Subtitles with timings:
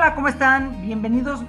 [0.00, 0.80] Hola, ¿cómo están?
[0.80, 1.42] Bienvenidos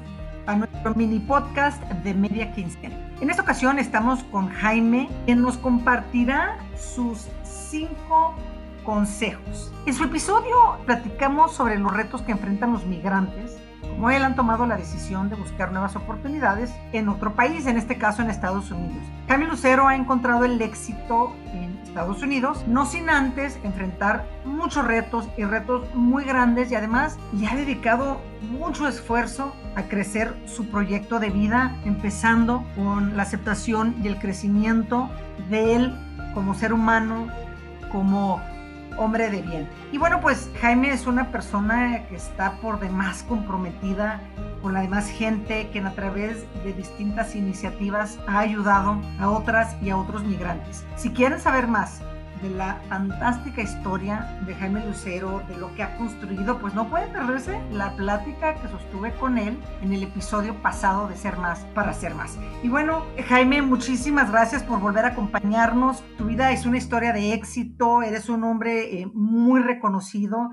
[0.48, 2.96] a nuestro mini podcast de Media Quincena.
[3.22, 8.34] En esta ocasión estamos con Jaime, quien nos compartirá sus cinco
[8.84, 9.72] consejos.
[9.86, 14.66] En su episodio platicamos sobre los retos que enfrentan los migrantes, como él han tomado
[14.66, 19.04] la decisión de buscar nuevas oportunidades en otro país, en este caso en Estados Unidos.
[19.28, 25.28] Jaime Lucero ha encontrado el éxito en Estados Unidos, no sin antes enfrentar muchos retos
[25.38, 28.22] y retos muy grandes y además le ha dedicado
[28.52, 35.10] mucho esfuerzo a crecer su proyecto de vida, empezando con la aceptación y el crecimiento
[35.50, 35.96] de él
[36.34, 37.28] como ser humano,
[37.92, 38.42] como
[38.98, 39.68] hombre de bien.
[39.92, 44.22] Y bueno, pues Jaime es una persona que está por demás comprometida
[44.62, 49.90] con la demás gente, que a través de distintas iniciativas ha ayudado a otras y
[49.90, 50.86] a otros migrantes.
[50.96, 52.02] Si quieren saber más
[52.42, 57.08] de la fantástica historia de Jaime Lucero, de lo que ha construido, pues no puede
[57.08, 61.94] perderse la plática que sostuve con él en el episodio pasado de Ser Más para
[61.94, 62.38] Ser Más.
[62.64, 66.04] Y bueno, Jaime, muchísimas gracias por volver a acompañarnos.
[66.18, 70.50] Tu vida es una historia de éxito, eres un hombre eh, muy reconocido.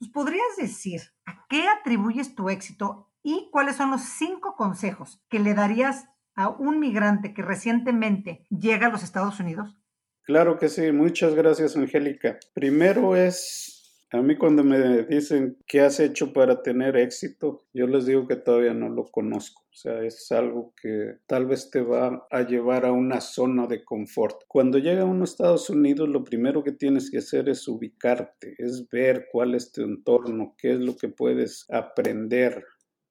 [0.00, 5.40] ¿Nos podrías decir a qué atribuyes tu éxito y cuáles son los cinco consejos que
[5.40, 6.04] le darías
[6.36, 9.76] a un migrante que recientemente llega a los Estados Unidos?
[10.22, 12.38] Claro que sí, muchas gracias Angélica.
[12.54, 18.06] Primero es, a mí cuando me dicen qué has hecho para tener éxito, yo les
[18.06, 19.64] digo que todavía no lo conozco.
[19.74, 23.84] O sea, es algo que tal vez te va a llevar a una zona de
[23.84, 24.36] confort.
[24.46, 28.88] Cuando llega a unos Estados Unidos, lo primero que tienes que hacer es ubicarte, es
[28.88, 32.64] ver cuál es tu entorno, qué es lo que puedes aprender,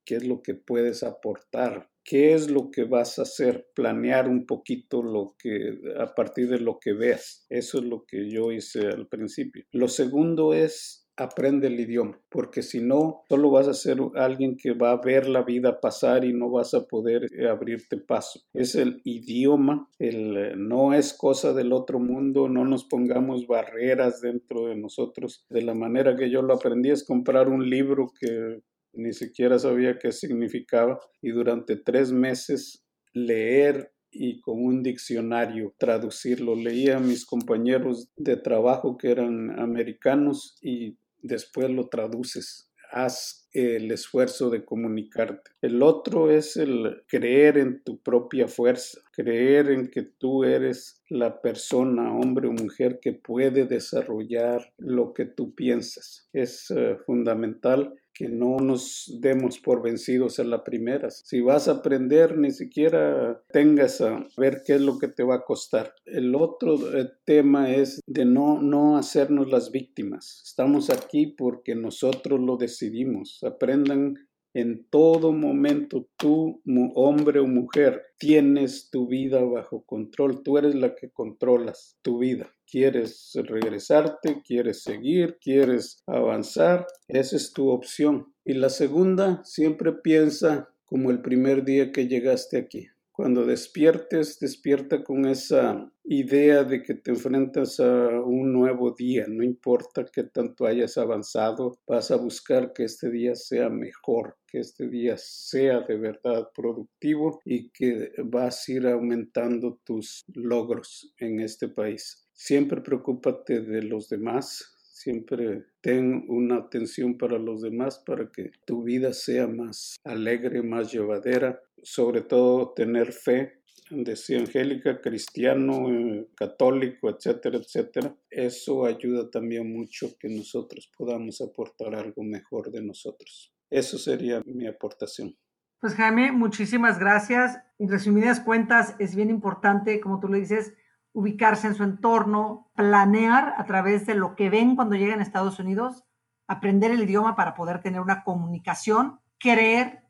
[0.05, 4.45] qué es lo que puedes aportar qué es lo que vas a hacer, planear un
[4.45, 7.45] poquito lo que a partir de lo que veas.
[7.49, 9.63] Eso es lo que yo hice al principio.
[9.71, 14.73] Lo segundo es aprende el idioma, porque si no, solo vas a ser alguien que
[14.73, 18.39] va a ver la vida pasar y no vas a poder eh, abrirte paso.
[18.51, 24.21] Es el idioma, el, eh, no es cosa del otro mundo, no nos pongamos barreras
[24.21, 25.45] dentro de nosotros.
[25.49, 28.61] De la manera que yo lo aprendí es comprar un libro que
[28.93, 32.83] ni siquiera sabía qué significaba y durante tres meses
[33.13, 36.55] leer y con un diccionario traducirlo.
[36.55, 42.69] Leía a mis compañeros de trabajo que eran americanos y después lo traduces.
[42.91, 45.51] Haz el esfuerzo de comunicarte.
[45.61, 51.41] El otro es el creer en tu propia fuerza, creer en que tú eres la
[51.41, 56.29] persona, hombre o mujer, que puede desarrollar lo que tú piensas.
[56.33, 61.09] Es eh, fundamental que no nos demos por vencidos en la primera.
[61.09, 65.35] Si vas a aprender, ni siquiera tengas a ver qué es lo que te va
[65.35, 65.95] a costar.
[66.05, 70.41] El otro eh, tema es de no, no hacernos las víctimas.
[70.45, 73.43] Estamos aquí porque nosotros lo decidimos.
[73.43, 76.61] Aprendan en todo momento tú,
[76.95, 80.43] hombre o mujer, tienes tu vida bajo control.
[80.43, 82.53] Tú eres la que controlas tu vida.
[82.69, 84.41] ¿Quieres regresarte?
[84.45, 85.37] ¿Quieres seguir?
[85.41, 86.85] ¿Quieres avanzar?
[87.07, 88.33] Esa es tu opción.
[88.45, 92.87] Y la segunda, siempre piensa como el primer día que llegaste aquí.
[93.23, 99.23] Cuando despiertes, despierta con esa idea de que te enfrentas a un nuevo día.
[99.29, 104.59] No importa qué tanto hayas avanzado, vas a buscar que este día sea mejor, que
[104.59, 111.39] este día sea de verdad productivo y que vas a ir aumentando tus logros en
[111.39, 112.27] este país.
[112.33, 114.73] Siempre preocúpate de los demás,
[115.03, 120.93] Siempre ten una atención para los demás para que tu vida sea más alegre, más
[120.93, 121.59] llevadera.
[121.83, 128.15] Sobre todo tener fe, decía Angélica, cristiano, eh, católico, etcétera, etcétera.
[128.29, 133.53] Eso ayuda también mucho que nosotros podamos aportar algo mejor de nosotros.
[133.69, 135.35] Eso sería mi aportación.
[135.79, 137.59] Pues Jaime, muchísimas gracias.
[137.77, 140.73] En resumidas cuentas, es bien importante, como tú lo dices,
[141.11, 145.59] ubicarse en su entorno, planear a través de lo que ven cuando llegan a Estados
[145.59, 146.05] Unidos,
[146.47, 150.02] aprender el idioma para poder tener una comunicación, creer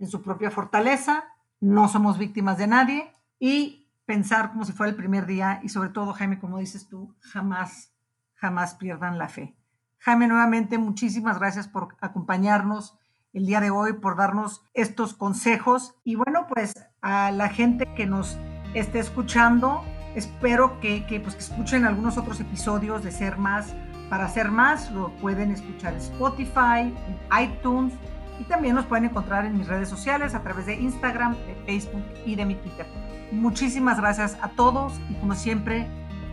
[0.00, 1.24] en su propia fortaleza,
[1.60, 5.90] no somos víctimas de nadie y pensar como si fuera el primer día y sobre
[5.90, 7.92] todo, Jaime, como dices tú, jamás,
[8.34, 9.54] jamás pierdan la fe.
[9.98, 12.98] Jaime, nuevamente, muchísimas gracias por acompañarnos
[13.32, 18.06] el día de hoy, por darnos estos consejos y bueno, pues a la gente que
[18.06, 18.38] nos
[18.74, 23.74] esté escuchando, Espero que, pues, que escuchen algunos otros episodios de Ser Más.
[24.08, 27.94] Para Ser Más lo pueden escuchar en Spotify, en iTunes
[28.40, 32.02] y también los pueden encontrar en mis redes sociales a través de Instagram, de Facebook
[32.24, 32.86] y de mi Twitter.
[33.30, 35.86] Muchísimas gracias a todos y como siempre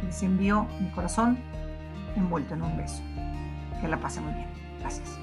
[0.04, 1.38] les envío mi corazón
[2.16, 3.04] envuelto en un beso.
[3.82, 4.48] Que la pasen muy bien.
[4.80, 5.17] Gracias.